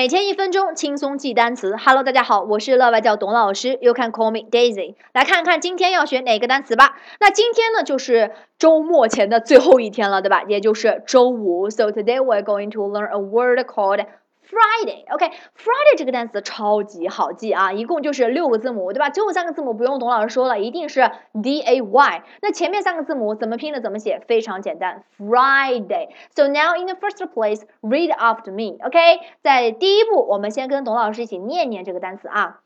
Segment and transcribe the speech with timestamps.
[0.00, 1.76] 每天一分钟轻松记单词。
[1.76, 4.94] Hello，大家好，我是乐外教董老师，You can call me Daisy。
[5.12, 6.96] 来看看今天要学哪个单词吧。
[7.20, 10.42] 那今天呢，就是周末前的最后一天了，对吧？
[10.48, 11.68] 也就是周五。
[11.68, 14.06] So today we're going to learn a word called
[14.49, 19.09] Friday，OK，Friday 这个单词超级好记啊，一共就是六个字母，对吧？
[19.09, 21.09] 最后三个字母不用董老师说了，一定是
[21.41, 22.23] D A Y。
[22.43, 23.81] 那前面三个字母怎么拼的？
[23.81, 24.21] 怎么写？
[24.27, 29.19] 非常简单，Friday。So now in the first place, read after me，OK？
[29.41, 32.61] 在第一步，我们先跟董老师一起念念这个单词啊，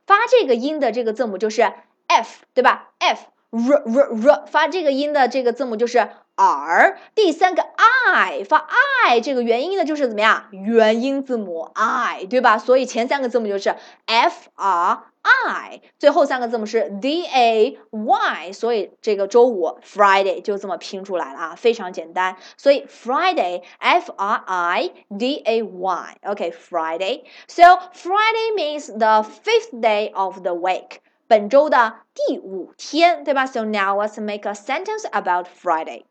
[0.06, 1.62] 发这个音的这个字母就是
[2.08, 2.90] F，对吧？
[2.98, 3.30] F。
[3.50, 8.66] r r r 发这个音的这个字母就是 r，第三个 i 发
[9.06, 10.45] i 这个元音的就是怎么样？
[10.50, 12.58] 元音字母 i，对吧？
[12.58, 22.36] 所以前三个字母就是 f r i，最后三个字母是 d a y，所以这个周五 Friday 就这么拼出来了啊，非常简单。
[22.58, 27.62] 所以 Friday f r i d a y，OK Friday，so
[27.95, 30.98] Friday means the fifth day of the week。
[31.30, 33.46] 本周的第五天，对吧？
[33.46, 36.04] So now let's make a sentence about Friday。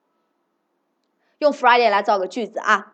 [1.40, 2.94] 用 Friday 来造个句子啊。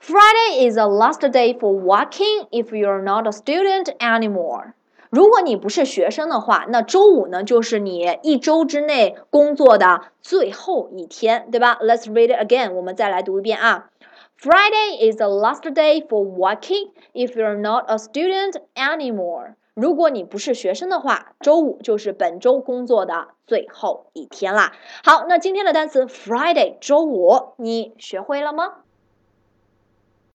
[0.00, 4.72] Friday is the last day for working if you're not a student anymore。
[5.10, 11.78] 如果你不是学生的话，那周五呢就是你一周之内工作的最后一天，对吧？
[11.82, 12.72] Let's read it again。
[12.72, 13.90] 我们再来读一遍啊。
[14.40, 19.56] Friday is the last day for working if you're not a student anymore。
[19.75, 24.71] 如果你不是学生的话，周五就是本周工作的最后一天啦。
[25.03, 28.75] 好，那今天的单词 Friday，周五，你学会了吗？